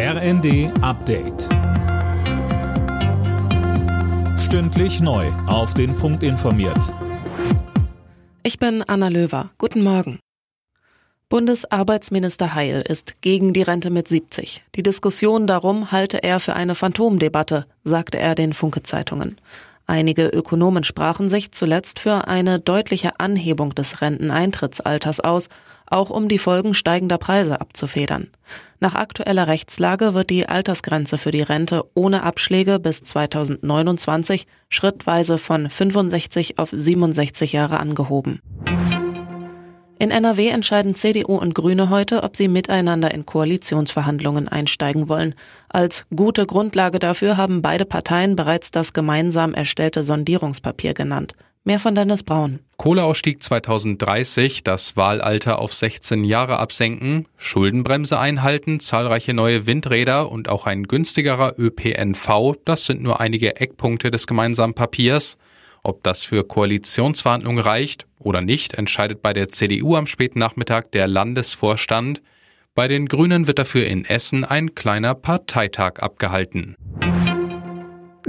RND 0.00 0.70
Update. 0.80 1.48
Stündlich 4.38 5.00
neu. 5.00 5.26
Auf 5.48 5.74
den 5.74 5.96
Punkt 5.96 6.22
informiert. 6.22 6.94
Ich 8.44 8.60
bin 8.60 8.84
Anna 8.84 9.08
Löwer. 9.08 9.50
Guten 9.58 9.82
Morgen. 9.82 10.20
Bundesarbeitsminister 11.28 12.54
Heil 12.54 12.80
ist 12.88 13.22
gegen 13.22 13.52
die 13.52 13.62
Rente 13.62 13.90
mit 13.90 14.06
70. 14.06 14.62
Die 14.76 14.84
Diskussion 14.84 15.48
darum 15.48 15.90
halte 15.90 16.22
er 16.22 16.38
für 16.38 16.54
eine 16.54 16.76
Phantomdebatte, 16.76 17.66
sagte 17.82 18.20
er 18.20 18.36
den 18.36 18.52
Funke-Zeitungen. 18.52 19.40
Einige 19.90 20.26
Ökonomen 20.26 20.84
sprachen 20.84 21.30
sich 21.30 21.52
zuletzt 21.52 21.98
für 21.98 22.28
eine 22.28 22.60
deutliche 22.60 23.18
Anhebung 23.20 23.74
des 23.74 24.02
Renteneintrittsalters 24.02 25.20
aus, 25.20 25.48
auch 25.86 26.10
um 26.10 26.28
die 26.28 26.36
Folgen 26.36 26.74
steigender 26.74 27.16
Preise 27.16 27.62
abzufedern. 27.62 28.28
Nach 28.80 28.94
aktueller 28.94 29.46
Rechtslage 29.46 30.12
wird 30.12 30.28
die 30.28 30.46
Altersgrenze 30.46 31.16
für 31.16 31.30
die 31.30 31.40
Rente 31.40 31.84
ohne 31.94 32.22
Abschläge 32.22 32.78
bis 32.78 33.02
2029 33.02 34.46
schrittweise 34.68 35.38
von 35.38 35.70
65 35.70 36.58
auf 36.58 36.68
67 36.70 37.54
Jahre 37.54 37.80
angehoben. 37.80 38.42
In 40.00 40.12
NRW 40.12 40.48
entscheiden 40.48 40.94
CDU 40.94 41.34
und 41.36 41.56
Grüne 41.56 41.90
heute, 41.90 42.22
ob 42.22 42.36
sie 42.36 42.46
miteinander 42.46 43.12
in 43.12 43.26
Koalitionsverhandlungen 43.26 44.46
einsteigen 44.46 45.08
wollen. 45.08 45.34
Als 45.68 46.06
gute 46.14 46.46
Grundlage 46.46 47.00
dafür 47.00 47.36
haben 47.36 47.62
beide 47.62 47.84
Parteien 47.84 48.36
bereits 48.36 48.70
das 48.70 48.92
gemeinsam 48.92 49.54
erstellte 49.54 50.04
Sondierungspapier 50.04 50.94
genannt. 50.94 51.32
Mehr 51.64 51.80
von 51.80 51.96
Dennis 51.96 52.22
Braun. 52.22 52.60
Kohleausstieg 52.76 53.42
2030, 53.42 54.62
das 54.62 54.96
Wahlalter 54.96 55.58
auf 55.58 55.74
16 55.74 56.22
Jahre 56.22 56.60
absenken, 56.60 57.26
Schuldenbremse 57.36 58.20
einhalten, 58.20 58.78
zahlreiche 58.78 59.34
neue 59.34 59.66
Windräder 59.66 60.30
und 60.30 60.48
auch 60.48 60.66
ein 60.66 60.84
günstigerer 60.84 61.54
ÖPNV, 61.58 62.54
das 62.64 62.86
sind 62.86 63.02
nur 63.02 63.18
einige 63.18 63.56
Eckpunkte 63.56 64.12
des 64.12 64.28
gemeinsamen 64.28 64.74
Papiers. 64.74 65.36
Ob 65.82 66.02
das 66.02 66.24
für 66.24 66.44
Koalitionsverhandlungen 66.44 67.62
reicht 67.62 68.06
oder 68.18 68.40
nicht, 68.40 68.74
entscheidet 68.74 69.22
bei 69.22 69.32
der 69.32 69.48
CDU 69.48 69.96
am 69.96 70.06
späten 70.06 70.38
Nachmittag 70.38 70.92
der 70.92 71.08
Landesvorstand. 71.08 72.22
Bei 72.74 72.88
den 72.88 73.06
Grünen 73.06 73.46
wird 73.46 73.58
dafür 73.58 73.86
in 73.86 74.04
Essen 74.04 74.44
ein 74.44 74.74
kleiner 74.74 75.14
Parteitag 75.14 76.00
abgehalten. 76.00 76.76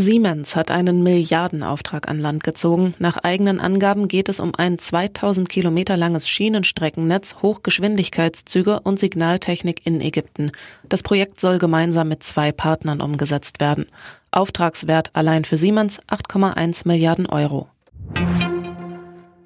Siemens 0.00 0.54
hat 0.54 0.70
einen 0.70 1.02
Milliardenauftrag 1.02 2.08
an 2.08 2.20
Land 2.20 2.44
gezogen. 2.44 2.94
Nach 3.00 3.16
eigenen 3.16 3.58
Angaben 3.58 4.06
geht 4.06 4.28
es 4.28 4.38
um 4.38 4.54
ein 4.54 4.78
2000 4.78 5.48
Kilometer 5.48 5.96
langes 5.96 6.28
Schienenstreckennetz, 6.28 7.38
Hochgeschwindigkeitszüge 7.42 8.78
und 8.78 9.00
Signaltechnik 9.00 9.84
in 9.84 10.00
Ägypten. 10.00 10.52
Das 10.88 11.02
Projekt 11.02 11.40
soll 11.40 11.58
gemeinsam 11.58 12.08
mit 12.08 12.22
zwei 12.22 12.52
Partnern 12.52 13.00
umgesetzt 13.00 13.58
werden. 13.58 13.86
Auftragswert 14.30 15.10
allein 15.16 15.44
für 15.44 15.56
Siemens 15.56 15.98
8,1 16.06 16.86
Milliarden 16.86 17.26
Euro. 17.26 17.66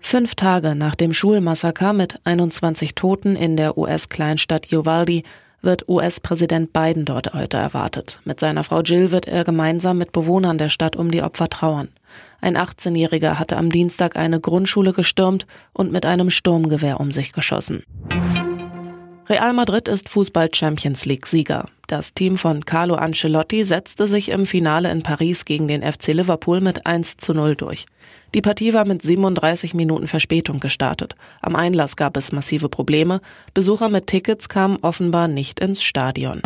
Fünf 0.00 0.34
Tage 0.34 0.74
nach 0.74 0.94
dem 0.94 1.14
Schulmassaker 1.14 1.94
mit 1.94 2.20
21 2.24 2.94
Toten 2.94 3.34
in 3.34 3.56
der 3.56 3.78
US-Kleinstadt 3.78 4.70
Uvalde 4.70 5.22
wird 5.64 5.88
US-Präsident 5.88 6.72
Biden 6.72 7.04
dort 7.04 7.34
heute 7.34 7.56
erwartet. 7.56 8.20
Mit 8.24 8.40
seiner 8.40 8.64
Frau 8.64 8.80
Jill 8.82 9.10
wird 9.10 9.26
er 9.26 9.44
gemeinsam 9.44 9.98
mit 9.98 10.12
Bewohnern 10.12 10.58
der 10.58 10.68
Stadt 10.68 10.96
um 10.96 11.10
die 11.10 11.22
Opfer 11.22 11.48
trauern. 11.48 11.88
Ein 12.40 12.56
18-Jähriger 12.56 13.38
hatte 13.38 13.56
am 13.56 13.70
Dienstag 13.70 14.16
eine 14.16 14.40
Grundschule 14.40 14.92
gestürmt 14.92 15.46
und 15.72 15.92
mit 15.92 16.06
einem 16.06 16.30
Sturmgewehr 16.30 17.00
um 17.00 17.10
sich 17.10 17.32
geschossen. 17.32 17.84
Real 19.26 19.54
Madrid 19.54 19.88
ist 19.88 20.10
Fußball 20.10 20.50
Champions 20.52 21.06
League 21.06 21.26
Sieger. 21.26 21.64
Das 21.86 22.12
Team 22.12 22.36
von 22.36 22.66
Carlo 22.66 22.94
Ancelotti 22.94 23.64
setzte 23.64 24.06
sich 24.06 24.28
im 24.28 24.46
Finale 24.46 24.90
in 24.90 25.02
Paris 25.02 25.46
gegen 25.46 25.66
den 25.66 25.82
FC 25.82 26.08
Liverpool 26.08 26.60
mit 26.60 26.86
1 26.86 27.16
zu 27.16 27.32
0 27.32 27.56
durch. 27.56 27.86
Die 28.34 28.42
Partie 28.42 28.74
war 28.74 28.86
mit 28.86 29.00
37 29.00 29.72
Minuten 29.72 30.08
Verspätung 30.08 30.60
gestartet. 30.60 31.14
Am 31.40 31.56
Einlass 31.56 31.96
gab 31.96 32.18
es 32.18 32.32
massive 32.32 32.68
Probleme. 32.68 33.22
Besucher 33.54 33.88
mit 33.88 34.08
Tickets 34.08 34.50
kamen 34.50 34.78
offenbar 34.82 35.26
nicht 35.26 35.58
ins 35.58 35.82
Stadion. 35.82 36.42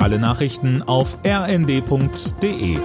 Alle 0.00 0.18
Nachrichten 0.18 0.82
auf 0.82 1.16
rnd.de 1.24 2.78